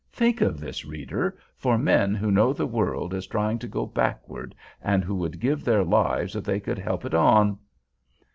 [0.11, 4.55] Think of this, reader, for men who know the world is trying to go backward,
[4.81, 7.59] and who would give their lives if they could help it on!